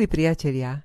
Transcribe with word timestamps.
Milí 0.00 0.16
priatelia, 0.16 0.80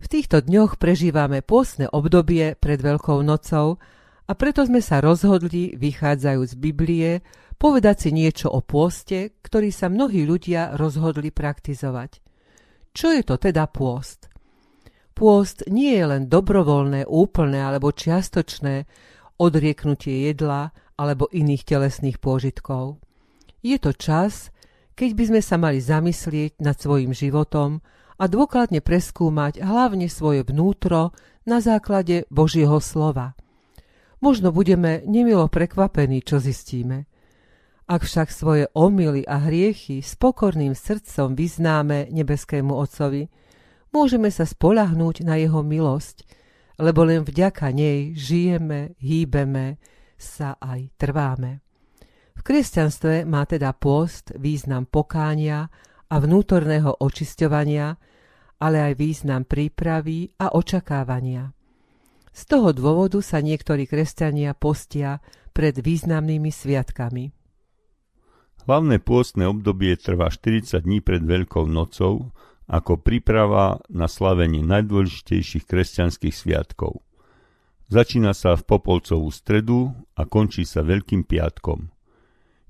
v 0.00 0.06
týchto 0.08 0.40
dňoch 0.40 0.80
prežívame 0.80 1.44
pôsne 1.44 1.84
obdobie 1.84 2.56
pred 2.56 2.80
Veľkou 2.80 3.20
nocou 3.20 3.76
a 4.24 4.32
preto 4.32 4.64
sme 4.64 4.80
sa 4.80 5.04
rozhodli, 5.04 5.76
vychádzajúc 5.76 6.48
z 6.48 6.56
Biblie, 6.56 7.20
povedať 7.60 8.08
si 8.08 8.10
niečo 8.16 8.48
o 8.48 8.64
pôste, 8.64 9.36
ktorý 9.44 9.68
sa 9.68 9.92
mnohí 9.92 10.24
ľudia 10.24 10.80
rozhodli 10.80 11.28
praktizovať. 11.28 12.24
Čo 12.96 13.12
je 13.12 13.20
to 13.28 13.36
teda 13.36 13.68
pôst? 13.68 14.32
Pôst 15.12 15.68
nie 15.68 16.00
je 16.00 16.04
len 16.08 16.32
dobrovoľné, 16.32 17.04
úplné 17.04 17.60
alebo 17.60 17.92
čiastočné 17.92 18.88
odrieknutie 19.44 20.32
jedla 20.32 20.72
alebo 20.96 21.28
iných 21.28 21.68
telesných 21.68 22.16
pôžitkov. 22.16 22.96
Je 23.60 23.76
to 23.76 23.92
čas, 23.92 24.48
keď 24.96 25.10
by 25.12 25.24
sme 25.36 25.40
sa 25.44 25.60
mali 25.60 25.84
zamyslieť 25.84 26.64
nad 26.64 26.80
svojim 26.80 27.12
životom 27.12 27.84
a 28.18 28.24
dôkladne 28.30 28.78
preskúmať 28.78 29.62
hlavne 29.62 30.06
svoje 30.06 30.46
vnútro 30.46 31.14
na 31.44 31.58
základe 31.58 32.24
Božieho 32.30 32.78
slova. 32.78 33.34
Možno 34.24 34.54
budeme 34.54 35.04
nemilo 35.04 35.50
prekvapení, 35.52 36.24
čo 36.24 36.40
zistíme. 36.40 37.04
Ak 37.84 38.08
však 38.08 38.32
svoje 38.32 38.64
omily 38.72 39.28
a 39.28 39.44
hriechy 39.44 40.00
s 40.00 40.16
pokorným 40.16 40.72
srdcom 40.72 41.36
vyznáme 41.36 42.08
nebeskému 42.08 42.72
Otcovi, 42.72 43.28
môžeme 43.92 44.32
sa 44.32 44.48
spolahnúť 44.48 45.20
na 45.20 45.36
Jeho 45.36 45.60
milosť, 45.60 46.24
lebo 46.80 47.04
len 47.04 47.28
vďaka 47.28 47.68
nej 47.76 48.16
žijeme, 48.16 48.96
hýbeme, 48.96 49.76
sa 50.16 50.56
aj 50.56 50.96
trváme. 50.96 51.60
V 52.34 52.40
kresťanstve 52.40 53.28
má 53.28 53.44
teda 53.44 53.76
pôst 53.76 54.32
význam 54.34 54.88
pokánia 54.88 55.68
a 56.08 56.16
vnútorného 56.16 56.96
očisťovania, 57.04 58.00
ale 58.58 58.92
aj 58.92 58.94
význam 58.98 59.42
prípravy 59.46 60.34
a 60.38 60.52
očakávania. 60.54 61.54
Z 62.34 62.42
toho 62.50 62.74
dôvodu 62.74 63.22
sa 63.22 63.38
niektorí 63.38 63.86
kresťania 63.86 64.58
postia 64.58 65.22
pred 65.54 65.78
významnými 65.78 66.50
sviatkami. 66.50 67.30
Hlavné 68.64 68.96
pôstne 68.98 69.46
obdobie 69.46 69.94
trvá 69.94 70.32
40 70.32 70.82
dní 70.82 70.98
pred 71.04 71.22
Veľkou 71.22 71.68
nocou 71.68 72.32
ako 72.64 72.96
príprava 72.96 73.84
na 73.92 74.08
slavenie 74.08 74.64
najdôležitejších 74.64 75.68
kresťanských 75.68 76.32
sviatkov. 76.32 77.04
Začína 77.92 78.32
sa 78.32 78.56
v 78.56 78.64
Popolcovú 78.64 79.28
stredu 79.28 79.92
a 80.16 80.24
končí 80.24 80.64
sa 80.64 80.80
Veľkým 80.80 81.28
piatkom. 81.28 81.92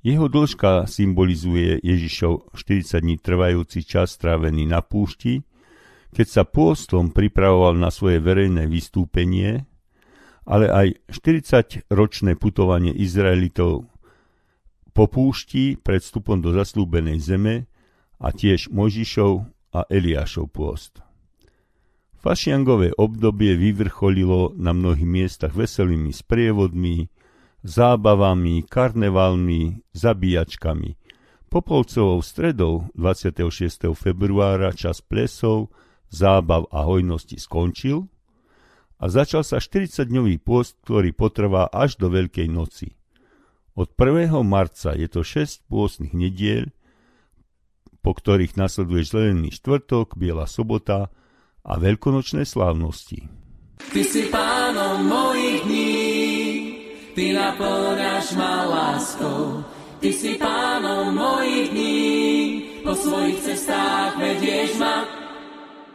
Jeho 0.05 0.27
dĺžka 0.29 0.91
symbolizuje 0.91 1.81
Ježišov 1.81 2.53
40 2.53 3.01
dní 3.01 3.17
trvajúci 3.17 3.87
čas 3.87 4.13
strávený 4.19 4.69
na 4.69 4.85
púšti, 4.85 5.47
keď 6.15 6.27
sa 6.31 6.43
pôstom 6.47 7.11
pripravoval 7.11 7.75
na 7.75 7.91
svoje 7.91 8.23
verejné 8.23 8.71
vystúpenie, 8.71 9.67
ale 10.47 10.71
aj 10.71 10.89
40-ročné 11.11 12.39
putovanie 12.39 12.95
Izraelitov 12.95 13.91
po 14.95 15.05
púšti 15.11 15.75
pred 15.75 15.99
vstupom 15.99 16.39
do 16.39 16.55
zaslúbenej 16.55 17.19
zeme 17.19 17.67
a 18.23 18.31
tiež 18.31 18.71
Možišov 18.71 19.43
a 19.75 19.83
Eliášov 19.91 20.55
pôst. 20.55 21.03
Fašiangové 22.23 22.95
obdobie 22.97 23.59
vyvrcholilo 23.59 24.55
na 24.57 24.73
mnohých 24.73 25.05
miestach 25.05 25.53
veselými 25.53 26.15
sprievodmi, 26.15 27.11
zábavami, 27.67 28.65
karnevalmi, 28.65 29.83
zabíjačkami. 29.93 30.97
Popolcovou 31.53 32.25
stredou 32.25 32.89
26. 32.97 33.93
februára 33.93 34.73
čas 34.73 35.05
plesov, 35.05 35.69
zábav 36.15 36.71
a 36.71 36.87
hojnosti 36.87 37.35
skončil 37.43 38.07
a 39.03 39.11
začal 39.11 39.43
sa 39.43 39.59
40-dňový 39.59 40.39
pôst, 40.39 40.79
ktorý 40.87 41.11
potrvá 41.11 41.67
až 41.69 41.99
do 41.99 42.09
Veľkej 42.09 42.47
noci. 42.47 42.95
Od 43.75 43.91
1. 43.91 44.31
marca 44.47 44.95
je 44.95 45.11
to 45.11 45.27
6 45.27 45.67
pôstnych 45.67 46.15
nediel, 46.15 46.71
po 48.07 48.15
ktorých 48.15 48.55
nasleduje 48.55 49.03
Želený 49.03 49.59
štvrtok, 49.59 50.15
Biela 50.15 50.47
sobota 50.47 51.11
a 51.67 51.73
veľkonočné 51.81 52.47
slávnosti. 52.47 53.27
Ty 53.91 54.03
si 54.07 54.31
pánom 54.31 55.03
mojich 55.03 55.67
dní, 55.67 55.99
Ty 57.19 57.25
naplňaš 57.35 58.27
ma 58.39 58.55
láskou, 58.69 59.67
Ty 59.99 60.11
si 60.15 60.39
pánom 60.39 61.11
mojich 61.11 61.75
dní, 61.75 61.99
po 62.87 62.93
svojich 62.95 63.41
cestách 63.43 64.21
vedieš 64.21 64.79
ma. 64.79 65.24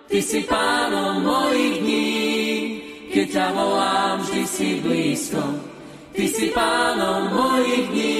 Ty 0.09 0.25
si 0.25 0.41
pánom 0.41 1.21
mojich 1.21 1.85
dní, 1.85 2.09
keď 3.13 3.27
ťa 3.29 3.47
volám, 3.53 4.15
vždy 4.25 4.43
si 4.49 4.69
blízko. 4.81 5.41
Ty 6.17 6.25
si 6.25 6.49
pánom 6.49 7.29
mojich 7.29 7.85
dní, 7.93 8.19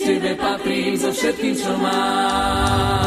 Tebe 0.00 0.34
patrím 0.34 0.98
so 0.98 1.14
všetkým, 1.14 1.54
čo 1.54 1.70
mám. 1.78 2.99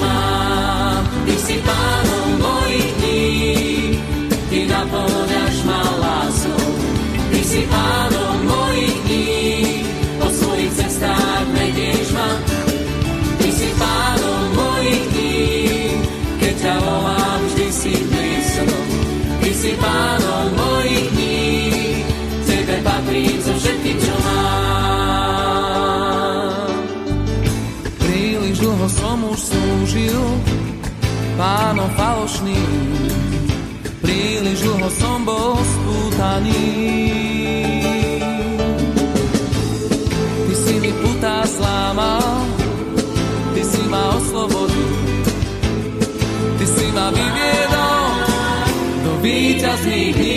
Mama. 0.00 0.49
Pánom 31.40 31.88
falošným. 31.96 32.68
Príliš 34.04 34.60
dlho 34.60 34.92
som 34.92 35.24
bol 35.24 35.56
spútaný. 35.56 36.68
Ty 40.44 40.54
si 40.54 40.74
mi 40.84 40.92
putá 41.00 41.40
slámal, 41.48 42.44
ty 43.56 43.62
si 43.64 43.80
ma 43.88 44.20
oslobodil. 44.20 44.92
Ty 46.60 46.66
si 46.68 46.86
ma 46.92 47.08
vyviedol 47.08 48.12
do 49.00 49.12
víťazných 49.24 50.12
dní. 50.12 50.29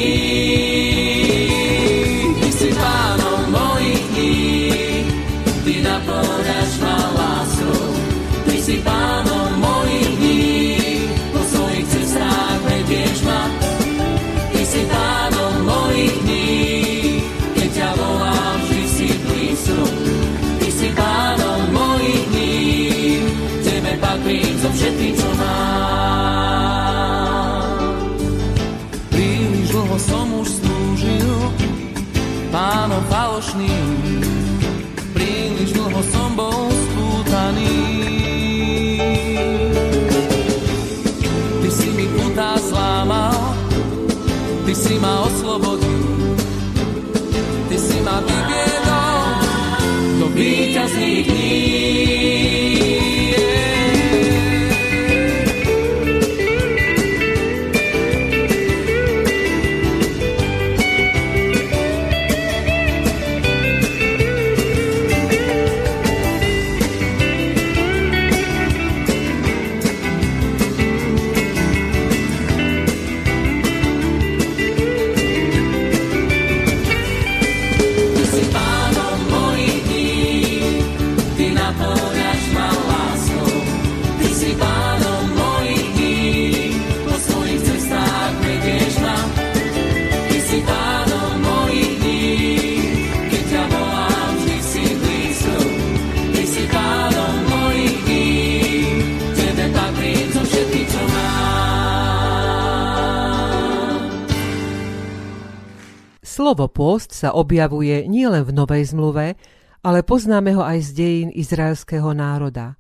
Slovo 106.44 106.68
pôst 106.68 107.16
sa 107.16 107.32
objavuje 107.32 108.04
nielen 108.04 108.44
v 108.44 108.52
Novej 108.52 108.92
zmluve, 108.92 109.40
ale 109.80 110.04
poznáme 110.04 110.52
ho 110.52 110.60
aj 110.60 110.76
z 110.84 110.90
dejín 110.92 111.30
izraelského 111.32 112.12
národa. 112.12 112.76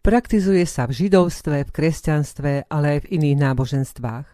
Praktizuje 0.00 0.64
sa 0.64 0.88
v 0.88 0.96
židovstve, 1.04 1.68
v 1.68 1.74
kresťanstve, 1.76 2.72
ale 2.72 2.86
aj 2.96 2.98
v 3.04 3.20
iných 3.20 3.36
náboženstvách. 3.44 4.26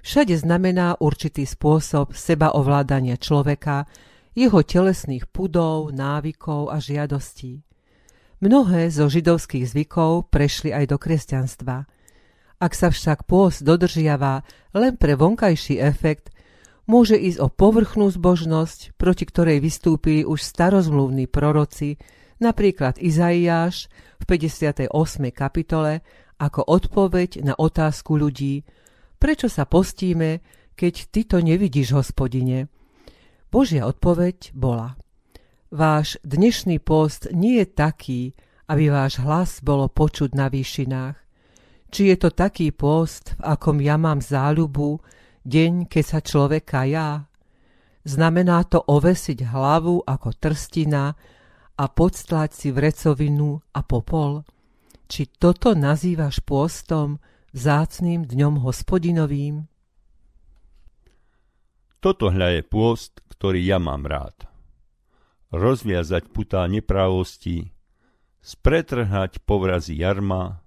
Všade 0.00 0.32
znamená 0.32 0.96
určitý 0.96 1.44
spôsob 1.44 2.16
sebaovládania 2.16 3.20
človeka, 3.20 3.84
jeho 4.32 4.64
telesných 4.64 5.28
pudov, 5.28 5.92
návykov 5.92 6.72
a 6.72 6.80
žiadostí. 6.80 7.68
Mnohé 8.40 8.88
zo 8.88 9.12
židovských 9.12 9.68
zvykov 9.68 10.32
prešli 10.32 10.72
aj 10.72 10.88
do 10.88 10.96
kresťanstva. 10.96 11.84
Ak 12.64 12.72
sa 12.72 12.88
však 12.88 13.28
pôst 13.28 13.60
dodržiava 13.60 14.40
len 14.72 14.96
pre 14.96 15.20
vonkajší 15.20 15.84
efekt, 15.84 16.32
môže 16.84 17.16
ísť 17.16 17.38
o 17.40 17.48
povrchnú 17.48 18.12
zbožnosť, 18.12 18.96
proti 18.96 19.24
ktorej 19.24 19.60
vystúpili 19.60 20.22
už 20.24 20.44
starozmluvní 20.44 21.28
proroci, 21.28 21.96
napríklad 22.40 23.00
Izaiáš 23.00 23.88
v 24.20 24.24
58. 24.28 24.90
kapitole, 25.32 26.04
ako 26.40 26.66
odpoveď 26.66 27.46
na 27.46 27.54
otázku 27.56 28.18
ľudí, 28.18 28.66
prečo 29.16 29.48
sa 29.48 29.64
postíme, 29.64 30.44
keď 30.74 30.94
ty 31.08 31.20
to 31.24 31.38
nevidíš, 31.40 31.94
hospodine? 31.94 32.68
Božia 33.48 33.86
odpoveď 33.86 34.50
bola, 34.50 34.98
váš 35.70 36.18
dnešný 36.26 36.82
post 36.82 37.30
nie 37.30 37.62
je 37.62 37.66
taký, 37.70 38.22
aby 38.66 38.90
váš 38.90 39.22
hlas 39.22 39.62
bolo 39.62 39.86
počuť 39.86 40.34
na 40.34 40.50
výšinách. 40.50 41.16
Či 41.94 42.10
je 42.10 42.16
to 42.18 42.34
taký 42.34 42.74
post, 42.74 43.38
v 43.38 43.54
akom 43.54 43.78
ja 43.78 43.94
mám 43.94 44.18
záľubu, 44.18 44.98
deň, 45.44 45.86
keď 45.86 46.04
sa 46.04 46.20
človek 46.24 46.64
kajá? 46.64 47.28
Znamená 48.04 48.64
to 48.68 48.84
ovesiť 48.84 49.48
hlavu 49.48 50.04
ako 50.04 50.28
trstina 50.36 51.16
a 51.76 51.84
podstlať 51.88 52.50
si 52.52 52.68
vrecovinu 52.68 53.60
a 53.72 53.80
popol? 53.80 54.44
Či 55.08 55.28
toto 55.36 55.76
nazývaš 55.76 56.40
pôstom, 56.44 57.20
vzácným 57.54 58.28
dňom 58.28 58.60
hospodinovým? 58.60 59.68
Toto 62.04 62.28
hľa 62.28 62.60
je 62.60 62.62
pôst, 62.64 63.24
ktorý 63.32 63.64
ja 63.64 63.80
mám 63.80 64.04
rád. 64.04 64.36
Rozviazať 65.48 66.28
putá 66.28 66.68
neprávosti, 66.68 67.72
spretrhať 68.44 69.40
povrazy 69.48 69.96
jarma, 69.96 70.60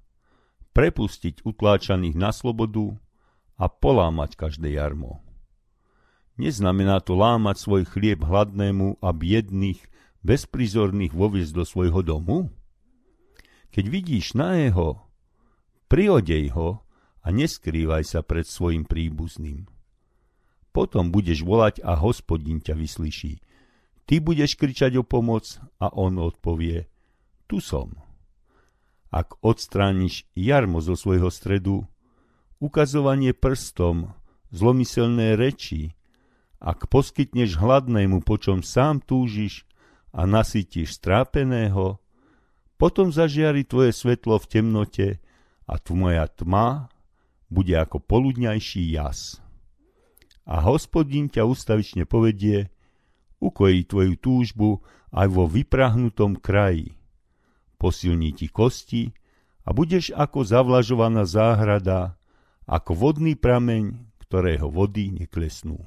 prepustiť 0.74 1.46
utláčaných 1.46 2.16
na 2.18 2.34
slobodu, 2.34 2.98
a 3.58 3.66
polámať 3.66 4.38
každé 4.38 4.78
jarmo. 4.78 5.20
Neznamená 6.38 7.02
to 7.02 7.18
lámať 7.18 7.58
svoj 7.58 7.84
chlieb 7.90 8.22
hladnému 8.22 9.02
a 9.02 9.10
biedných, 9.10 9.82
bezprizorných 10.22 11.14
voviesť 11.18 11.54
do 11.58 11.64
svojho 11.66 12.06
domu? 12.06 12.54
Keď 13.74 13.86
vidíš 13.90 14.38
na 14.38 14.62
jeho, 14.62 15.02
priodej 15.90 16.54
ho 16.54 16.86
a 17.26 17.28
neskrývaj 17.34 18.06
sa 18.06 18.22
pred 18.22 18.46
svojim 18.46 18.86
príbuzným. 18.86 19.66
Potom 20.70 21.10
budeš 21.10 21.42
volať 21.42 21.82
a 21.82 21.98
hospodin 21.98 22.62
ťa 22.62 22.78
vyslyší. 22.78 23.42
Ty 24.06 24.22
budeš 24.22 24.54
kričať 24.56 25.02
o 25.02 25.04
pomoc 25.04 25.58
a 25.82 25.90
on 25.90 26.22
odpovie, 26.22 26.86
tu 27.50 27.58
som. 27.58 27.98
Ak 29.10 29.42
odstrániš 29.42 30.30
jarmo 30.38 30.78
zo 30.86 30.94
svojho 30.94 31.34
stredu, 31.34 31.90
ukazovanie 32.58 33.34
prstom, 33.34 34.14
zlomyselné 34.50 35.38
reči, 35.38 35.94
ak 36.58 36.90
poskytneš 36.90 37.62
hladnému, 37.62 38.26
po 38.26 38.42
čom 38.42 38.66
sám 38.66 39.02
túžiš 39.06 39.70
a 40.10 40.26
nasytíš 40.26 40.98
strápeného, 40.98 42.02
potom 42.78 43.14
zažiari 43.14 43.66
tvoje 43.66 43.94
svetlo 43.94 44.38
v 44.42 44.46
temnote 44.50 45.08
a 45.70 45.74
tvoja 45.78 46.26
tma 46.30 46.90
bude 47.50 47.74
ako 47.78 48.02
poludňajší 48.02 48.94
jas. 48.94 49.42
A 50.48 50.64
hospodin 50.64 51.28
ťa 51.28 51.44
ustavične 51.44 52.10
povedie, 52.10 52.72
ukojí 53.38 53.86
tvoju 53.86 54.14
túžbu 54.18 54.70
aj 55.14 55.28
vo 55.30 55.46
vyprahnutom 55.46 56.40
kraji. 56.40 56.98
Posilní 57.78 58.34
ti 58.34 58.50
kosti 58.50 59.14
a 59.68 59.74
budeš 59.76 60.10
ako 60.16 60.42
zavlažovaná 60.42 61.28
záhrada, 61.28 62.17
ako 62.68 62.92
vodný 62.94 63.40
prameň, 63.40 63.96
ktorého 64.28 64.68
vody 64.68 65.16
neklesnú. 65.16 65.80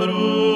Amru. 0.00 0.47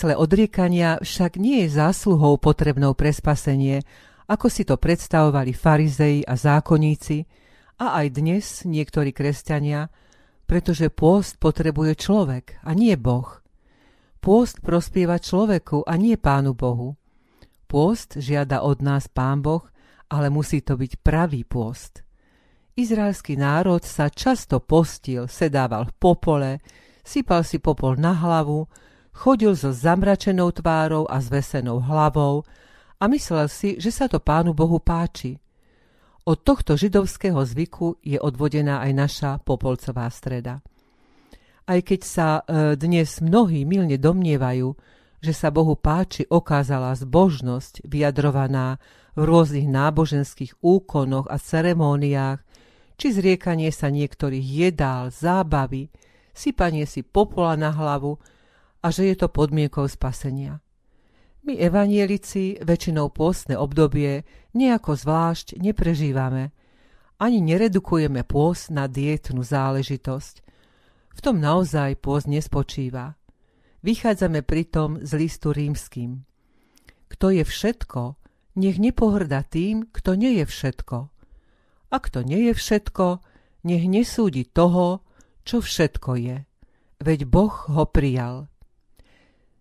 Zmysle 0.00 0.16
odriekania 0.16 0.96
však 1.04 1.36
nie 1.36 1.68
je 1.68 1.76
zásluhou 1.76 2.40
potrebnou 2.40 2.96
pre 2.96 3.12
spasenie, 3.12 3.84
ako 4.32 4.48
si 4.48 4.64
to 4.64 4.80
predstavovali 4.80 5.52
farizei 5.52 6.24
a 6.24 6.40
zákonníci, 6.40 7.28
a 7.84 8.00
aj 8.00 8.06
dnes 8.08 8.64
niektorí 8.64 9.12
kresťania, 9.12 9.92
pretože 10.48 10.88
pôst 10.88 11.36
potrebuje 11.36 12.00
človek 12.00 12.64
a 12.64 12.72
nie 12.72 12.96
Boh. 12.96 13.44
Pôst 14.24 14.64
prospieva 14.64 15.20
človeku 15.20 15.84
a 15.84 16.00
nie 16.00 16.16
Pánu 16.16 16.56
Bohu. 16.56 16.96
Pôst 17.68 18.16
žiada 18.16 18.64
od 18.64 18.80
nás 18.80 19.04
Pán 19.04 19.44
Boh, 19.44 19.68
ale 20.08 20.32
musí 20.32 20.64
to 20.64 20.80
byť 20.80 20.96
pravý 21.04 21.44
pôst. 21.44 22.00
Izraelský 22.72 23.36
národ 23.36 23.84
sa 23.84 24.08
často 24.08 24.64
postil, 24.64 25.28
sedával 25.28 25.92
v 25.92 25.94
popole, 26.00 26.50
sypal 27.04 27.44
si 27.44 27.60
popol 27.60 28.00
na 28.00 28.16
hlavu, 28.16 28.64
Chodil 29.10 29.52
so 29.58 29.74
zamračenou 29.74 30.50
tvárou 30.54 31.04
a 31.10 31.20
zvesenou 31.20 31.82
hlavou 31.82 32.46
a 33.00 33.04
myslel 33.08 33.48
si, 33.48 33.76
že 33.80 33.90
sa 33.90 34.06
to 34.06 34.22
pánu 34.22 34.54
Bohu 34.54 34.78
páči. 34.78 35.40
Od 36.28 36.38
tohto 36.40 36.76
židovského 36.76 37.40
zvyku 37.42 37.98
je 38.04 38.20
odvodená 38.20 38.84
aj 38.84 38.92
naša 38.92 39.30
popolcová 39.40 40.06
streda. 40.12 40.60
Aj 41.66 41.80
keď 41.80 42.00
sa 42.04 42.28
e, 42.38 42.76
dnes 42.76 43.22
mnohí 43.24 43.64
milne 43.64 43.96
domnievajú, 43.96 44.68
že 45.20 45.32
sa 45.36 45.52
Bohu 45.52 45.76
páči 45.76 46.24
okázala 46.28 46.96
zbožnosť 46.96 47.84
vyjadrovaná 47.84 48.80
v 49.16 49.22
rôznych 49.26 49.68
náboženských 49.68 50.60
úkonoch 50.64 51.28
a 51.28 51.36
ceremóniách, 51.36 52.40
či 53.00 53.06
zriekanie 53.16 53.72
sa 53.72 53.88
niektorých 53.88 54.44
jedál, 54.44 55.08
zábavy, 55.08 55.88
sypanie 56.36 56.84
si 56.84 57.00
popola 57.00 57.56
na 57.56 57.72
hlavu, 57.72 58.20
a 58.80 58.86
že 58.88 59.12
je 59.12 59.16
to 59.16 59.28
podmienkou 59.28 59.84
spasenia. 59.88 60.60
My 61.40 61.56
evanielici 61.56 62.60
väčšinou 62.60 63.12
pôstne 63.12 63.56
obdobie 63.56 64.28
nejako 64.52 64.92
zvlášť 64.92 65.56
neprežívame, 65.56 66.52
ani 67.20 67.44
neredukujeme 67.44 68.24
pôst 68.24 68.72
na 68.72 68.88
dietnú 68.88 69.44
záležitosť. 69.44 70.34
V 71.16 71.20
tom 71.20 71.36
naozaj 71.40 72.00
pôst 72.00 72.24
nespočíva. 72.28 73.16
Vychádzame 73.80 74.44
pritom 74.44 75.00
z 75.04 75.10
listu 75.16 75.52
rímským. 75.52 76.24
Kto 77.08 77.32
je 77.32 77.44
všetko, 77.44 78.20
nech 78.60 78.76
nepohrda 78.76 79.44
tým, 79.44 79.88
kto 79.88 80.16
nie 80.16 80.40
je 80.40 80.44
všetko. 80.48 80.98
A 81.90 81.96
kto 81.98 82.20
nie 82.24 82.48
je 82.48 82.54
všetko, 82.56 83.20
nech 83.64 83.84
nesúdi 83.88 84.44
toho, 84.44 85.04
čo 85.44 85.64
všetko 85.64 86.10
je. 86.20 86.36
Veď 87.00 87.20
Boh 87.24 87.52
ho 87.72 87.84
prijal. 87.88 88.52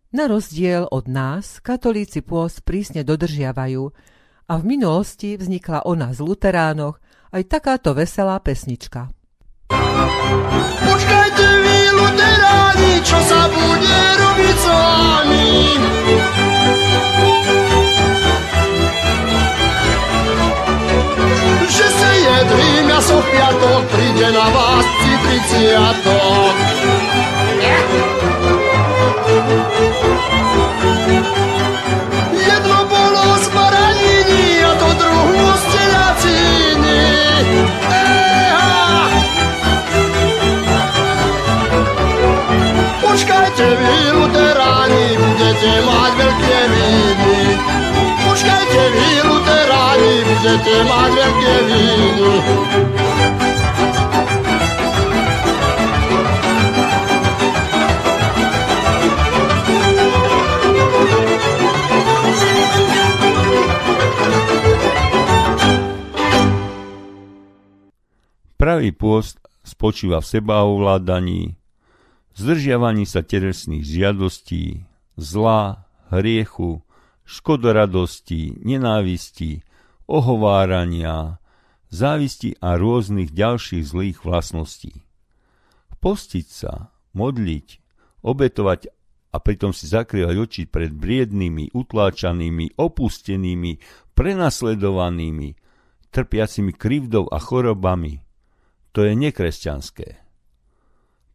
Na 0.10 0.26
rozdiel 0.26 0.90
od 0.90 1.06
nás, 1.06 1.62
katolíci 1.62 2.26
pôst 2.26 2.66
prísne 2.66 3.06
dodržiavajú 3.06 3.94
a 4.50 4.54
v 4.58 4.64
minulosti 4.66 5.38
vznikla 5.38 5.86
o 5.86 5.94
nás 5.94 6.18
luteránoch 6.18 6.98
aj 7.30 7.46
takáto 7.46 7.94
veselá 7.94 8.42
pesnička. 8.42 9.14
Počkajte 10.82 11.46
vy, 11.62 11.80
luteráni, 11.94 12.94
čo 13.06 13.22
sa 13.22 13.54
bude 13.54 14.02
robiť 14.18 14.56
s 14.58 14.66
vami? 14.66 15.50
Že 21.70 21.86
se 21.86 22.12
jedli 22.18 22.70
meso 22.90 23.18
v 23.22 23.28
piatok, 23.30 23.82
príde 23.94 24.28
na 24.34 24.48
vás 24.58 24.86
citriciatok. 25.06 26.56
Jedno 32.34 32.80
bolo 32.90 33.38
z 33.38 33.48
a 34.66 34.72
to 34.74 34.90
druhú 34.98 35.46
z 35.54 35.64
telaciny. 35.70 37.02
Počkajte 43.06 43.68
vy, 43.70 43.98
luteráni, 44.18 45.08
budete 45.22 45.74
mať 45.86 46.12
veľké 46.18 46.58
viny. 46.74 47.38
Počkajte 48.26 48.82
vy, 48.98 49.10
luteráni, 49.30 50.14
budete 50.26 50.76
mať 50.90 51.10
veľké 51.14 51.54
viny. 51.70 53.49
Spočíva 69.80 70.20
v 70.20 70.28
sebaovládaní, 70.28 71.56
zdržiavaní 72.36 73.08
sa 73.08 73.24
telesných 73.24 73.88
žiadostí, 73.88 74.84
zla, 75.16 75.88
hriechu, 76.12 76.84
škodoradosti, 77.24 78.60
nenávisti, 78.60 79.64
ohovárania, 80.04 81.40
závisti 81.88 82.60
a 82.60 82.76
rôznych 82.76 83.32
ďalších 83.32 83.88
zlých 83.88 84.28
vlastností. 84.28 85.00
Postiť 86.04 86.48
sa, 86.52 86.92
modliť, 87.16 87.80
obetovať 88.20 88.92
a 89.32 89.38
pritom 89.40 89.72
si 89.72 89.88
zakrývať 89.88 90.36
oči 90.44 90.62
pred 90.68 90.92
briednými, 90.92 91.72
utláčanými, 91.72 92.76
opustenými, 92.76 93.80
prenasledovanými, 94.12 95.56
trpiacimi 96.12 96.76
krivdou 96.76 97.32
a 97.32 97.40
chorobami– 97.40 98.20
to 98.92 99.06
je 99.06 99.14
nekresťanské. 99.14 100.18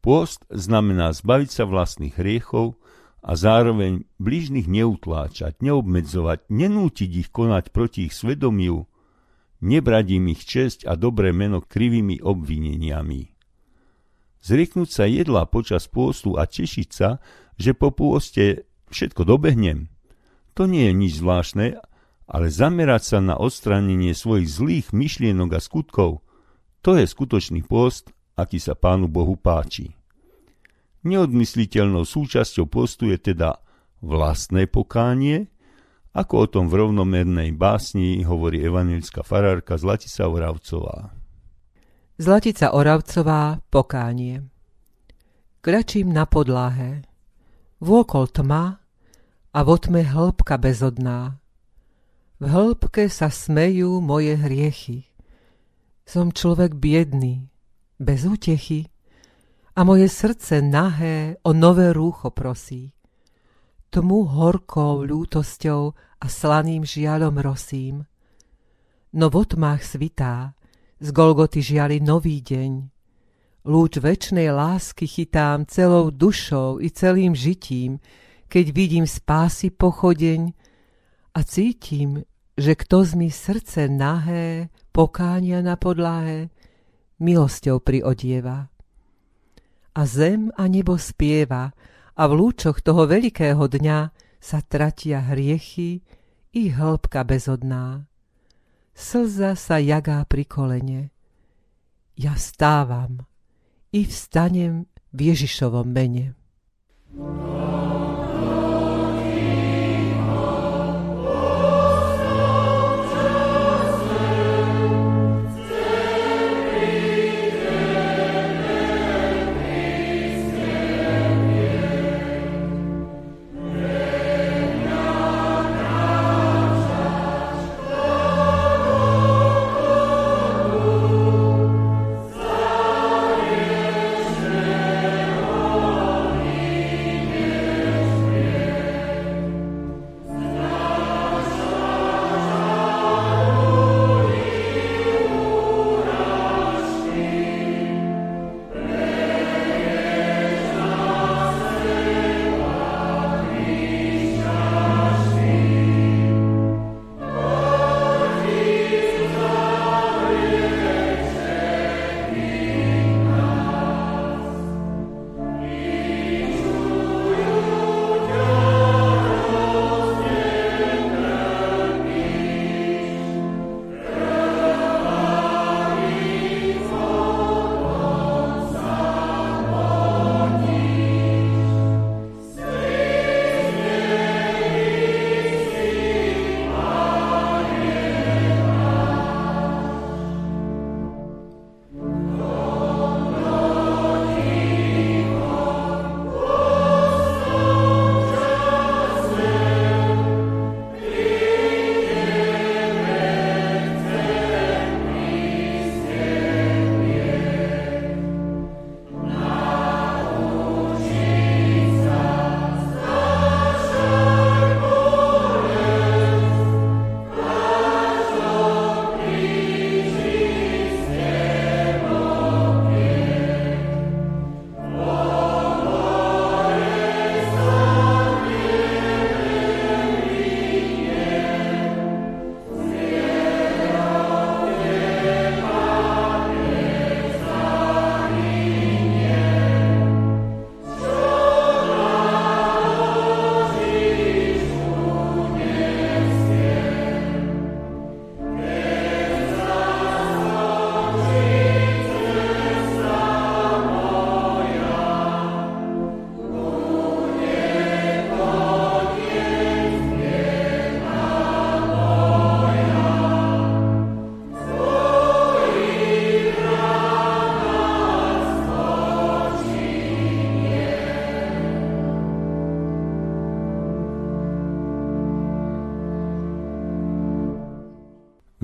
Pôst 0.04 0.44
znamená 0.52 1.16
zbaviť 1.16 1.50
sa 1.50 1.64
vlastných 1.64 2.20
hriechov 2.20 2.76
a 3.24 3.40
zároveň 3.40 4.04
blížnych 4.20 4.68
neutláčať, 4.68 5.64
neobmedzovať, 5.64 6.52
nenútiť 6.52 7.10
ich 7.24 7.28
konať 7.32 7.72
proti 7.72 8.12
ich 8.12 8.12
svedomiu, 8.12 8.84
nebrať 9.64 10.06
im 10.20 10.28
ich 10.28 10.44
česť 10.44 10.84
a 10.84 10.92
dobré 10.92 11.32
meno 11.32 11.64
krivými 11.64 12.20
obvineniami. 12.20 13.32
Zrieknúť 14.44 14.90
sa 14.92 15.08
jedla 15.08 15.48
počas 15.48 15.88
pôstu 15.88 16.36
a 16.36 16.44
tešiť 16.44 16.88
sa, 16.92 17.16
že 17.56 17.72
po 17.72 17.88
pôste 17.88 18.68
všetko 18.92 19.24
dobehnem, 19.24 19.88
to 20.52 20.68
nie 20.68 20.92
je 20.92 20.94
nič 20.94 21.12
zvláštne, 21.16 21.80
ale 22.28 22.46
zamerať 22.52 23.02
sa 23.16 23.18
na 23.24 23.40
odstránenie 23.40 24.12
svojich 24.12 24.48
zlých 24.52 24.86
myšlienok 24.92 25.56
a 25.56 25.60
skutkov– 25.64 26.20
to 26.84 27.00
je 27.00 27.08
skutočný 27.08 27.64
post, 27.64 28.12
aký 28.36 28.60
sa 28.60 28.76
Pánu 28.76 29.08
Bohu 29.08 29.40
páči. 29.40 29.96
Neodmysliteľnou 31.08 32.04
súčasťou 32.04 32.68
postu 32.68 33.08
je 33.08 33.16
teda 33.16 33.56
vlastné 34.04 34.68
pokánie, 34.68 35.48
ako 36.12 36.34
o 36.36 36.46
tom 36.46 36.64
v 36.68 36.84
rovnomernej 36.84 37.56
básni 37.56 38.20
hovorí 38.22 38.60
evangelická 38.60 39.24
farárka 39.24 39.80
Zlatica 39.80 40.28
Oravcová. 40.28 41.16
Zlatica 42.20 42.76
Oravcová 42.76 43.64
Pokánie 43.72 44.44
Kračím 45.64 46.12
na 46.12 46.28
podlahe, 46.28 47.08
vôkol 47.80 48.28
tma 48.28 48.84
a 49.56 49.58
vo 49.64 49.80
tme 49.80 50.04
hĺbka 50.04 50.60
bezodná. 50.60 51.40
V 52.36 52.44
hĺbke 52.52 53.08
sa 53.08 53.32
smejú 53.32 54.04
moje 54.04 54.36
hriechy. 54.36 55.13
Som 56.04 56.36
človek 56.36 56.76
biedný, 56.76 57.48
bez 57.96 58.28
útechy 58.28 58.84
a 59.72 59.88
moje 59.88 60.12
srdce 60.12 60.60
nahé 60.60 61.40
o 61.42 61.56
nové 61.56 61.96
rúcho 61.96 62.28
prosí. 62.28 62.92
Tmu 63.88 64.28
horkou 64.28 65.00
ľútosťou 65.08 65.82
a 66.20 66.26
slaným 66.28 66.84
žialom 66.84 67.40
rosím. 67.40 68.04
No 69.16 69.32
v 69.32 69.48
otmách 69.48 69.80
svitá, 69.80 70.52
z 71.00 71.08
Golgoty 71.08 71.64
žiali 71.64 72.04
nový 72.04 72.44
deň. 72.44 72.72
Lúč 73.64 73.96
väčšnej 73.96 74.52
lásky 74.52 75.08
chytám 75.08 75.64
celou 75.64 76.12
dušou 76.12 76.84
i 76.84 76.92
celým 76.92 77.32
žitím, 77.32 77.96
keď 78.52 78.76
vidím 78.76 79.06
spásy 79.08 79.72
pochodeň 79.72 80.52
a 81.32 81.40
cítim, 81.42 82.28
že 82.54 82.78
kto 82.78 83.02
z 83.02 83.30
srdce 83.30 83.90
nahé, 83.90 84.70
pokánia 84.94 85.58
na 85.58 85.74
podlahe, 85.74 86.54
milosťou 87.18 87.82
priodieva. 87.82 88.70
A 89.94 90.02
zem 90.06 90.50
a 90.58 90.66
nebo 90.66 90.98
spieva 90.98 91.74
a 92.14 92.22
v 92.26 92.32
lúčoch 92.34 92.82
toho 92.82 93.06
veľkého 93.06 93.62
dňa 93.62 93.98
sa 94.38 94.58
tratia 94.62 95.22
hriechy 95.22 96.02
i 96.54 96.62
hĺbka 96.70 97.26
bezodná. 97.26 98.06
Slza 98.94 99.58
sa 99.58 99.82
jagá 99.82 100.22
pri 100.26 100.46
kolene. 100.46 101.10
Ja 102.14 102.38
stávam 102.38 103.26
i 103.90 104.06
vstanem 104.06 104.86
v 105.10 105.18
Ježišovom 105.34 105.90
mene. 105.90 106.38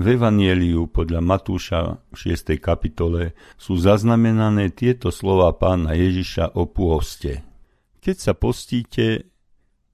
V 0.01 0.17
Evanieliu 0.17 0.89
podľa 0.89 1.21
Matúša 1.21 2.01
v 2.09 2.33
6. 2.33 2.57
kapitole 2.57 3.37
sú 3.53 3.77
zaznamenané 3.77 4.73
tieto 4.73 5.13
slova 5.13 5.53
pána 5.53 5.93
Ježiša 5.93 6.57
o 6.57 6.65
pôste. 6.65 7.45
Keď 8.01 8.15
sa 8.17 8.33
postíte, 8.33 9.29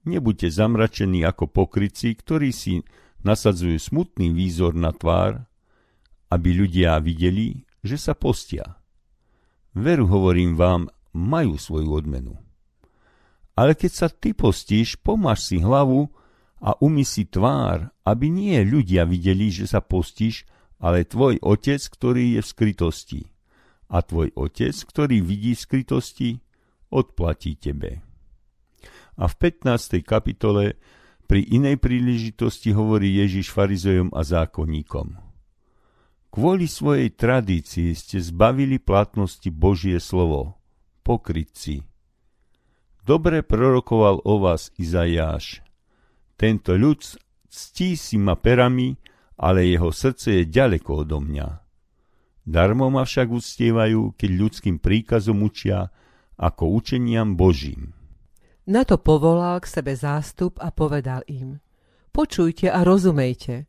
nebuďte 0.08 0.48
zamračení 0.48 1.28
ako 1.28 1.52
pokryci, 1.52 2.16
ktorí 2.16 2.56
si 2.56 2.80
nasadzujú 3.20 3.76
smutný 3.76 4.32
výzor 4.32 4.72
na 4.72 4.96
tvár, 4.96 5.44
aby 6.32 6.56
ľudia 6.56 6.96
videli, 7.04 7.68
že 7.84 8.00
sa 8.00 8.16
postia. 8.16 8.80
Veru 9.76 10.08
hovorím 10.08 10.56
vám, 10.56 10.88
majú 11.12 11.60
svoju 11.60 11.84
odmenu. 11.92 12.32
Ale 13.60 13.76
keď 13.76 13.92
sa 13.92 14.08
ty 14.08 14.32
postíš, 14.32 14.96
pomáš 15.04 15.52
si 15.52 15.60
hlavu 15.60 16.08
a 16.58 16.74
umy 16.82 17.06
si 17.06 17.26
tvár, 17.30 17.94
aby 18.02 18.26
nie 18.30 18.58
ľudia 18.66 19.06
videli, 19.06 19.50
že 19.50 19.70
sa 19.70 19.78
postíš, 19.78 20.46
ale 20.78 21.06
tvoj 21.06 21.38
otec, 21.42 21.78
ktorý 21.78 22.38
je 22.38 22.40
v 22.42 22.50
skrytosti. 22.50 23.22
A 23.88 24.02
tvoj 24.02 24.34
otec, 24.34 24.74
ktorý 24.74 25.22
vidí 25.22 25.54
v 25.54 25.62
skrytosti, 25.62 26.30
odplatí 26.90 27.56
tebe. 27.58 28.02
A 29.18 29.26
v 29.26 29.34
15. 29.34 30.02
kapitole 30.06 30.78
pri 31.28 31.44
inej 31.44 31.82
príležitosti 31.82 32.72
hovorí 32.72 33.18
Ježiš 33.18 33.50
farizejom 33.50 34.14
a 34.14 34.22
zákonníkom. 34.22 35.18
Kvôli 36.28 36.68
svojej 36.68 37.10
tradícii 37.12 37.96
ste 37.96 38.20
zbavili 38.20 38.78
platnosti 38.78 39.48
Božie 39.50 39.98
slovo, 39.98 40.60
pokrytci. 41.02 41.82
Dobre 43.02 43.40
prorokoval 43.40 44.20
o 44.22 44.34
vás 44.36 44.68
Izajáš. 44.76 45.67
Tento 46.38 46.78
ľud 46.78 47.02
ctí 47.50 47.98
si 47.98 48.14
ma 48.14 48.38
perami, 48.38 48.94
ale 49.42 49.66
jeho 49.66 49.90
srdce 49.90 50.42
je 50.42 50.42
ďaleko 50.46 51.02
odo 51.02 51.18
mňa. 51.18 51.48
Darmo 52.46 52.86
ma 52.94 53.02
však 53.02 53.28
uctievajú, 53.28 54.14
keď 54.14 54.30
ľudským 54.38 54.78
príkazom 54.78 55.42
učia, 55.42 55.90
ako 56.38 56.78
učeniam 56.78 57.34
Božím. 57.34 57.92
Na 58.70 58.86
to 58.86 59.02
povolal 59.02 59.58
k 59.58 59.66
sebe 59.66 59.98
zástup 59.98 60.62
a 60.62 60.70
povedal 60.70 61.26
im, 61.26 61.58
počujte 62.14 62.70
a 62.70 62.86
rozumejte, 62.86 63.66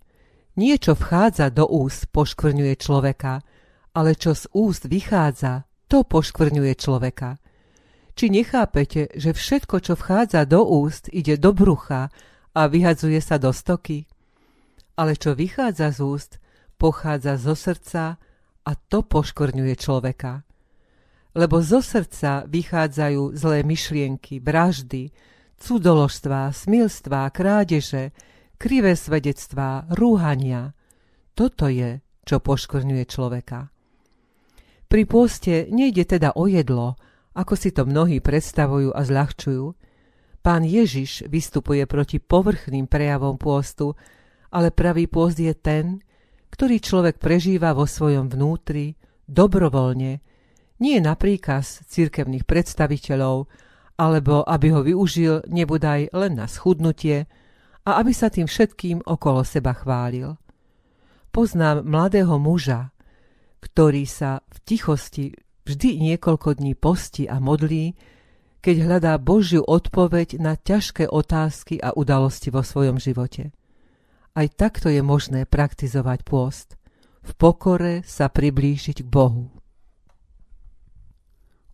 niečo 0.53 0.93
vchádza 0.93 1.49
do 1.49 1.65
úst, 1.65 2.13
poškvrňuje 2.13 2.75
človeka, 2.77 3.41
ale 3.97 4.13
čo 4.13 4.37
z 4.37 4.45
úst 4.53 4.85
vychádza, 4.85 5.65
to 5.89 6.05
poškvrňuje 6.05 6.73
človeka. 6.77 7.41
Či 8.13 8.29
nechápete, 8.29 9.09
že 9.15 9.33
všetko, 9.33 9.75
čo 9.81 9.93
vchádza 9.97 10.45
do 10.45 10.61
úst, 10.67 11.09
ide 11.09 11.39
do 11.39 11.55
brucha 11.55 12.13
a 12.55 12.65
vyhadzuje 12.69 13.19
sa 13.21 13.37
do 13.37 13.53
stoky. 13.53 14.09
Ale 14.99 15.15
čo 15.15 15.35
vychádza 15.37 15.95
z 15.95 15.99
úst, 16.03 16.31
pochádza 16.79 17.39
zo 17.39 17.55
srdca 17.55 18.19
a 18.65 18.71
to 18.75 19.03
poškorňuje 19.05 19.75
človeka. 19.79 20.43
lebo 21.37 21.61
zo 21.61 21.79
srdca 21.79 22.49
vychádzajú 22.49 23.37
zlé 23.37 23.61
myšlienky, 23.61 24.41
vraždy, 24.41 25.13
cudoložstvá, 25.61 26.49
smilstvá, 26.49 27.29
krádeže, 27.29 28.15
krivé 28.57 28.97
svedectvá, 28.97 29.85
rúhania. 29.93 30.73
Toto 31.37 31.69
je, 31.69 32.01
čo 32.25 32.41
poškvrňuje 32.41 33.03
človeka. 33.05 33.69
Pri 34.89 35.03
pôste 35.05 35.69
nejde 35.69 36.03
teda 36.03 36.33
o 36.33 36.49
jedlo, 36.49 36.97
ako 37.37 37.53
si 37.53 37.69
to 37.69 37.85
mnohí 37.85 38.19
predstavujú 38.19 38.89
a 38.89 39.01
zľahčujú. 39.05 39.65
Pán 40.39 40.63
Ježiš 40.63 41.27
vystupuje 41.27 41.83
proti 41.83 42.23
povrchným 42.23 42.87
prejavom 42.87 43.35
pôstu, 43.35 43.95
ale 44.49 44.71
pravý 44.71 45.05
pôst 45.05 45.35
je 45.35 45.51
ten, 45.51 45.99
ktorý 46.49 46.79
človek 46.79 47.19
prežíva 47.19 47.75
vo 47.75 47.85
svojom 47.85 48.31
vnútri 48.31 48.95
dobrovoľne, 49.29 50.23
nie 50.79 50.97
na 51.03 51.13
príkaz 51.19 51.83
cirkevných 51.91 52.47
predstaviteľov, 52.47 53.51
alebo 53.99 54.47
aby 54.47 54.67
ho 54.71 54.81
využil 54.81 55.43
nebudaj 55.51 56.15
len 56.15 56.39
na 56.39 56.47
schudnutie 56.47 57.27
a 57.83 57.99
aby 57.99 58.15
sa 58.15 58.31
tým 58.31 58.47
všetkým 58.47 59.03
okolo 59.03 59.43
seba 59.43 59.75
chválil. 59.75 60.39
Poznám 61.35 61.83
mladého 61.83 62.39
muža, 62.39 62.95
ktorý 63.59 64.07
sa 64.07 64.39
v 64.49 64.57
tichosti 64.63 65.25
vždy 65.67 65.99
niekoľko 65.99 66.57
dní 66.57 66.73
postí 66.79 67.27
a 67.27 67.43
modlí, 67.43 67.93
keď 68.59 68.75
hľadá 68.83 69.13
Božiu 69.19 69.63
odpoveď 69.63 70.39
na 70.39 70.59
ťažké 70.59 71.07
otázky 71.07 71.79
a 71.79 71.95
udalosti 71.95 72.51
vo 72.51 72.59
svojom 72.59 72.99
živote. 72.99 73.55
Aj 74.35 74.47
takto 74.51 74.91
je 74.91 74.99
možné 74.99 75.47
praktizovať 75.47 76.27
pôst. 76.27 76.75
V 77.23 77.31
pokore 77.35 78.03
sa 78.07 78.31
priblížiť 78.31 79.03
k 79.03 79.07
Bohu. 79.07 79.51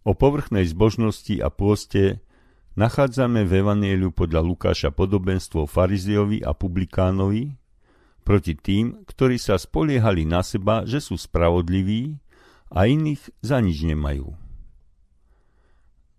O 0.05 0.13
povrchnej 0.13 0.65
zbožnosti 0.69 1.33
a 1.41 1.49
pôste 1.49 2.21
nachádzame 2.77 3.41
v 3.45 3.65
Evanieliu 3.65 4.13
podľa 4.13 4.45
Lukáša 4.45 4.89
podobenstvo 4.93 5.65
fariziovi 5.65 6.45
a 6.45 6.53
publikánovi 6.53 7.57
proti 8.25 8.53
tým, 8.57 9.05
ktorí 9.05 9.37
sa 9.37 9.57
spoliehali 9.57 10.25
na 10.25 10.41
seba, 10.41 10.85
že 10.85 11.01
sú 11.01 11.17
spravodliví 11.17 12.17
a 12.73 12.89
iných 12.89 13.21
za 13.41 13.61
nič 13.61 13.85
nemajú. 13.85 14.44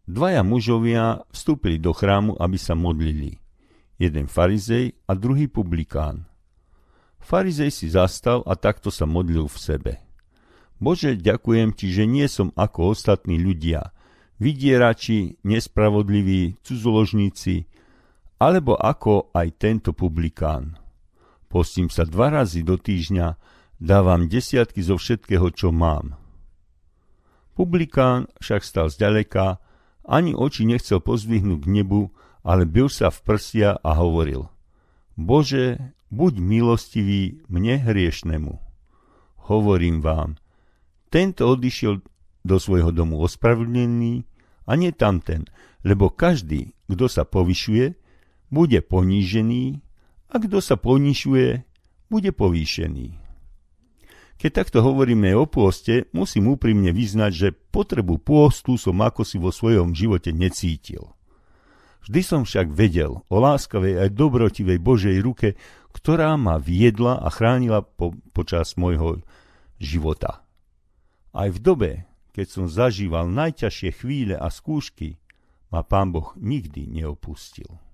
Dvaja 0.06 0.46
mužovia 0.46 1.26
vstúpili 1.34 1.82
do 1.82 1.90
chrámu, 1.90 2.38
aby 2.38 2.54
sa 2.54 2.78
modlili. 2.78 3.42
Jeden 3.98 4.30
farizej 4.30 4.94
a 5.10 5.18
druhý 5.18 5.50
publikán. 5.50 6.30
Farizej 7.18 7.74
si 7.74 7.90
zastal 7.90 8.46
a 8.46 8.54
takto 8.54 8.94
sa 8.94 9.02
modlil 9.02 9.50
v 9.50 9.58
sebe– 9.58 9.92
Bože, 10.76 11.16
ďakujem 11.16 11.72
ti, 11.72 11.88
že 11.88 12.04
nie 12.04 12.28
som 12.28 12.52
ako 12.52 12.92
ostatní 12.92 13.40
ľudia, 13.40 13.96
vydierači, 14.36 15.40
nespravodliví, 15.40 16.60
cudzoložníci, 16.60 17.64
alebo 18.36 18.76
ako 18.76 19.32
aj 19.32 19.48
tento 19.56 19.96
publikán. 19.96 20.76
Postím 21.48 21.88
sa 21.88 22.04
dva 22.04 22.28
razy 22.28 22.60
do 22.60 22.76
týždňa, 22.76 23.40
dávam 23.80 24.28
desiatky 24.28 24.84
zo 24.84 25.00
všetkého, 25.00 25.48
čo 25.56 25.72
mám. 25.72 26.20
Publikán 27.56 28.28
však 28.36 28.60
stal 28.60 28.92
zďaleka, 28.92 29.56
ani 30.06 30.32
oči 30.32 30.64
nechcel 30.64 31.02
pozvihnúť 31.02 31.66
k 31.66 31.70
nebu, 31.82 32.14
ale 32.46 32.62
bil 32.62 32.86
sa 32.86 33.10
v 33.10 33.18
prsia 33.26 33.74
a 33.82 33.90
hovoril 33.98 34.46
Bože, 35.18 35.80
buď 36.14 36.38
milostivý 36.38 37.42
mne 37.50 37.82
hriešnemu. 37.82 38.54
Hovorím 39.50 40.04
vám, 40.04 40.38
tento 41.10 41.50
odišiel 41.50 42.04
do 42.46 42.56
svojho 42.62 42.94
domu 42.94 43.18
ospravedlnený 43.24 44.22
a 44.68 44.72
nie 44.78 44.94
tamten, 44.94 45.48
lebo 45.82 46.12
každý, 46.12 46.76
kto 46.86 47.10
sa 47.10 47.26
povyšuje, 47.26 47.98
bude 48.52 48.78
ponížený 48.84 49.82
a 50.30 50.34
kto 50.38 50.62
sa 50.62 50.78
ponišuje, 50.78 51.64
bude 52.06 52.30
povýšený. 52.30 53.25
Keď 54.36 54.50
takto 54.52 54.84
hovoríme 54.84 55.32
o 55.32 55.48
pôste, 55.48 56.12
musím 56.12 56.52
úprimne 56.52 56.92
vyznať, 56.92 57.32
že 57.32 57.56
potrebu 57.56 58.20
pôstu 58.20 58.76
som 58.76 59.00
ako 59.00 59.24
si 59.24 59.40
vo 59.40 59.48
svojom 59.48 59.96
živote 59.96 60.28
necítil. 60.36 61.16
Vždy 62.04 62.20
som 62.22 62.40
však 62.44 62.70
vedel 62.70 63.24
o 63.26 63.36
láskavej 63.40 64.06
aj 64.06 64.08
dobrotivej 64.14 64.78
Božej 64.78 65.16
ruke, 65.24 65.58
ktorá 65.90 66.36
ma 66.36 66.60
viedla 66.60 67.18
a 67.18 67.32
chránila 67.32 67.80
po, 67.82 68.12
počas 68.36 68.76
môjho 68.76 69.24
života. 69.80 70.44
Aj 71.32 71.48
v 71.48 71.58
dobe, 71.58 71.90
keď 72.36 72.46
som 72.46 72.64
zažíval 72.68 73.32
najťažšie 73.32 73.90
chvíle 73.96 74.36
a 74.36 74.52
skúšky, 74.52 75.16
ma 75.72 75.80
Pán 75.80 76.12
Boh 76.12 76.36
nikdy 76.36 76.84
neopustil. 76.84 77.85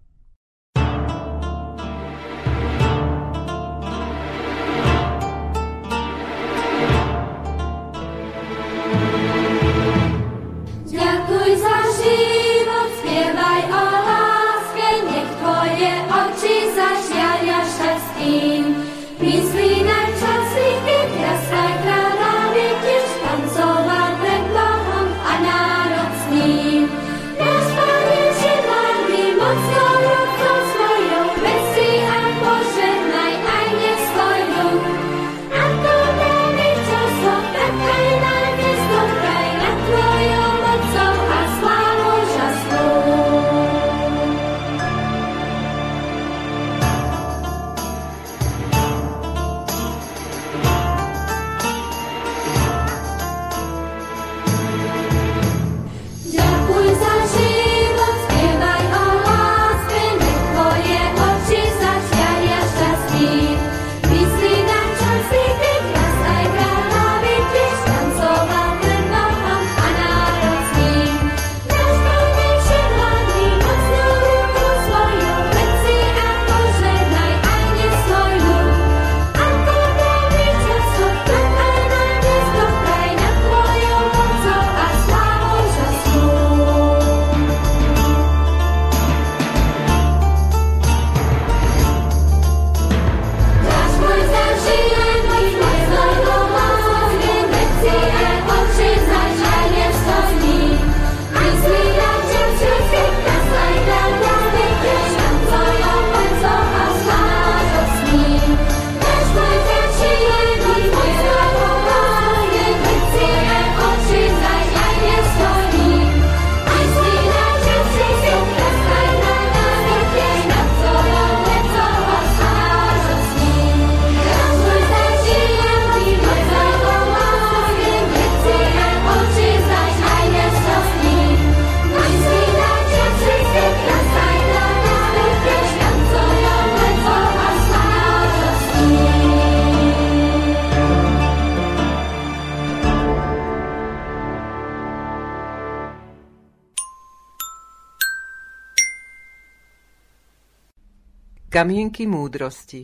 Kamienky 151.52 152.08
múdrosti 152.08 152.80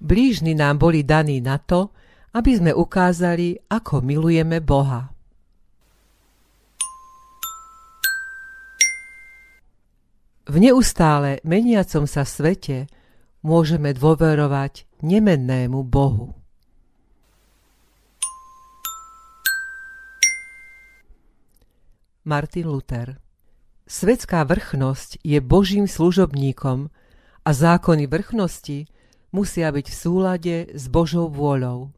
Blížni 0.00 0.56
nám 0.56 0.80
boli 0.80 1.04
daní 1.04 1.44
na 1.44 1.60
to, 1.60 1.92
aby 2.32 2.56
sme 2.56 2.72
ukázali, 2.72 3.60
ako 3.68 4.00
milujeme 4.00 4.64
Boha. 4.64 5.12
V 10.48 10.56
neustále 10.56 11.44
meniacom 11.44 12.08
sa 12.08 12.24
svete 12.24 12.88
môžeme 13.44 13.92
dôverovať 13.92 14.88
nemennému 15.04 15.84
Bohu. 15.84 16.32
Martin 22.24 22.72
Luther 22.72 23.21
Svetská 23.82 24.46
vrchnosť 24.46 25.18
je 25.26 25.42
Božím 25.42 25.90
služobníkom 25.90 26.86
a 27.42 27.50
zákony 27.50 28.06
vrchnosti 28.06 28.86
musia 29.34 29.68
byť 29.74 29.86
v 29.90 29.96
súlade 29.96 30.56
s 30.70 30.86
Božou 30.86 31.26
vôľou. 31.26 31.90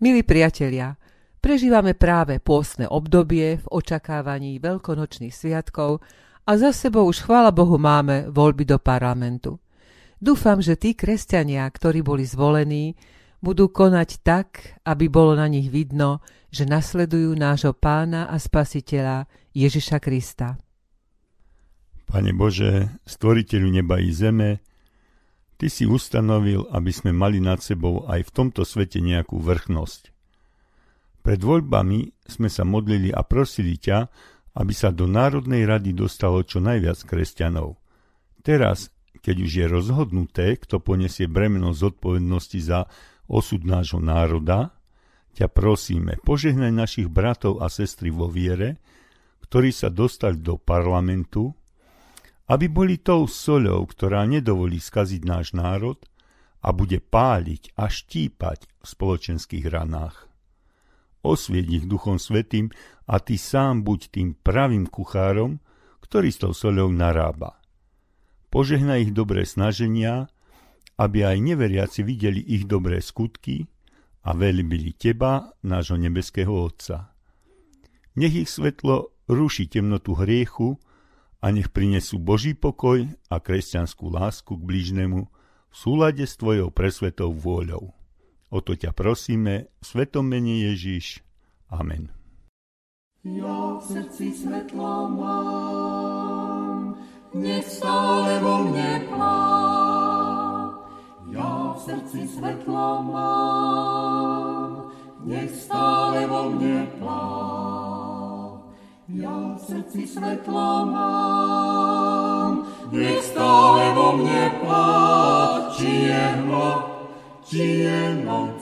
Milí 0.00 0.22
priatelia, 0.24 0.96
prežívame 1.44 1.92
práve 1.92 2.40
pôstne 2.40 2.88
obdobie 2.88 3.60
v 3.60 3.66
očakávaní 3.68 4.56
veľkonočných 4.58 5.32
sviatkov 5.32 6.00
a 6.48 6.50
za 6.56 6.72
sebou 6.72 7.04
už 7.08 7.24
chvála 7.24 7.52
Bohu 7.52 7.76
máme 7.76 8.32
voľby 8.32 8.64
do 8.64 8.80
parlamentu. 8.80 9.60
Dúfam, 10.24 10.64
že 10.64 10.80
tí 10.80 10.96
kresťania, 10.96 11.68
ktorí 11.68 12.00
boli 12.00 12.24
zvolení, 12.24 12.96
budú 13.44 13.68
konať 13.68 14.24
tak, 14.24 14.80
aby 14.88 15.12
bolo 15.12 15.36
na 15.36 15.44
nich 15.46 15.68
vidno, 15.68 16.24
že 16.48 16.64
nasledujú 16.64 17.36
nášho 17.36 17.76
pána 17.76 18.26
a 18.32 18.40
spasiteľa 18.40 19.28
Ježiša 19.52 20.00
Krista. 20.00 20.56
Pane 22.08 22.32
Bože, 22.32 22.88
stvoriteľu 23.04 23.68
neba 23.68 24.00
i 24.00 24.08
zeme, 24.08 24.64
Ty 25.54 25.70
si 25.70 25.86
ustanovil, 25.86 26.66
aby 26.74 26.90
sme 26.90 27.14
mali 27.14 27.38
nad 27.38 27.62
sebou 27.62 28.02
aj 28.10 28.26
v 28.26 28.30
tomto 28.34 28.66
svete 28.66 28.98
nejakú 28.98 29.38
vrchnosť. 29.38 30.10
Pred 31.24 31.40
voľbami 31.40 32.12
sme 32.26 32.50
sa 32.50 32.66
modlili 32.66 33.14
a 33.14 33.22
prosili 33.24 33.78
ťa, 33.78 33.98
aby 34.60 34.74
sa 34.74 34.92
do 34.92 35.06
Národnej 35.08 35.64
rady 35.64 35.94
dostalo 35.94 36.42
čo 36.44 36.60
najviac 36.60 37.00
kresťanov. 37.06 37.78
Teraz, 38.44 38.92
keď 39.24 39.36
už 39.40 39.50
je 39.56 39.66
rozhodnuté, 39.70 40.46
kto 40.60 40.84
poniesie 40.84 41.30
bremeno 41.30 41.72
zodpovednosti 41.72 42.60
za 42.60 42.84
osud 43.30 43.64
nášho 43.64 44.00
národa, 44.00 44.74
ťa 45.34 45.50
prosíme, 45.50 46.20
požehnaj 46.22 46.72
našich 46.72 47.08
bratov 47.10 47.64
a 47.64 47.66
sestry 47.66 48.14
vo 48.14 48.30
viere, 48.30 48.78
ktorí 49.44 49.74
sa 49.74 49.90
dostali 49.90 50.38
do 50.38 50.56
parlamentu, 50.56 51.52
aby 52.48 52.68
boli 52.68 53.00
tou 53.00 53.24
soľou, 53.24 53.84
ktorá 53.88 54.28
nedovolí 54.28 54.76
skaziť 54.78 55.22
náš 55.24 55.56
národ 55.56 55.96
a 56.64 56.72
bude 56.72 57.00
páliť 57.00 57.76
a 57.76 57.88
štípať 57.88 58.68
v 58.68 58.84
spoločenských 58.84 59.64
ranách. 59.68 60.28
Osvieť 61.24 61.66
ich 61.80 61.84
Duchom 61.88 62.20
Svetým 62.20 62.68
a 63.08 63.16
ty 63.20 63.40
sám 63.40 63.80
buď 63.80 64.00
tým 64.12 64.28
pravým 64.36 64.84
kuchárom, 64.88 65.60
ktorý 66.04 66.28
s 66.28 66.40
tou 66.40 66.52
soľou 66.52 66.92
narába. 66.92 67.56
Požehnaj 68.52 69.08
ich 69.08 69.12
dobré 69.16 69.48
snaženia 69.48 70.28
aby 70.94 71.26
aj 71.26 71.36
neveriaci 71.42 72.06
videli 72.06 72.40
ich 72.40 72.70
dobré 72.70 73.02
skutky 73.02 73.66
a 74.24 74.32
veľbili 74.32 74.94
teba, 74.94 75.52
nášho 75.60 75.98
nebeského 75.98 76.50
Otca. 76.50 77.12
Nech 78.14 78.34
ich 78.46 78.50
svetlo 78.50 79.10
ruší 79.26 79.66
temnotu 79.66 80.14
hriechu 80.14 80.78
a 81.42 81.50
nech 81.50 81.74
prinesú 81.74 82.22
Boží 82.22 82.54
pokoj 82.54 83.10
a 83.28 83.36
kresťanskú 83.42 84.08
lásku 84.08 84.54
k 84.54 84.62
blížnemu 84.62 85.26
v 85.28 85.74
súlade 85.74 86.24
s 86.24 86.38
Tvojou 86.38 86.70
presvetou 86.70 87.34
vôľou. 87.34 87.92
O 88.54 88.58
to 88.62 88.78
ťa 88.78 88.94
prosíme, 88.94 89.66
svetom 89.82 90.30
mene 90.30 90.62
Ježiš. 90.70 91.26
Amen. 91.74 92.14
Ja 93.26 93.76
v 93.76 93.82
srdci 93.82 94.30
svetlo 94.30 95.10
mám, 95.10 96.94
nech 97.34 97.66
stále 97.66 98.38
vo 98.38 98.68
mne 98.70 98.90
plán 99.10 99.83
ja 101.34 101.74
v 101.74 101.78
srdci 101.82 102.20
svetlo 102.30 103.02
mám, 103.10 104.70
nech 105.26 105.50
stále 105.50 106.26
vo 106.30 106.54
mne 106.54 106.86
plá. 107.02 107.26
Ja 109.10 109.58
v 109.58 109.60
srdci 109.60 110.06
svetlo 110.06 110.86
mám, 110.94 112.62
nech 112.94 113.18
stále 113.26 113.90
vo 113.98 114.14
mne 114.14 114.44
plá. 114.62 114.90
Či 115.74 115.90
je 116.06 116.24
hma, 116.38 116.70
či 117.42 117.64
je 117.82 118.00
noc, 118.22 118.60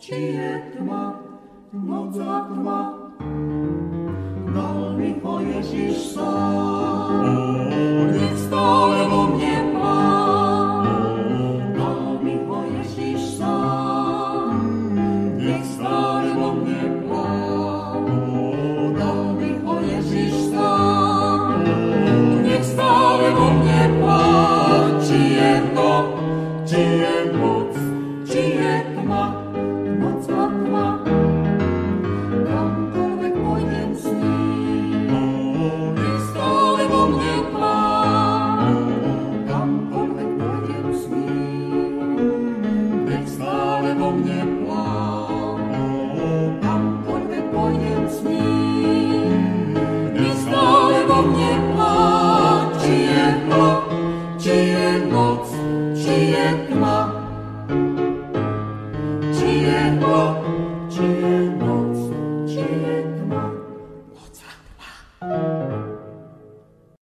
či 0.00 0.18
je 0.40 0.52
tma, 0.72 1.20
noc 1.76 2.16
a 2.16 2.48
tma. 2.48 2.80
Dal 4.56 4.96
mi 4.96 5.12
ho 5.20 5.34
Ježiš 5.44 6.16
sám, 6.16 7.55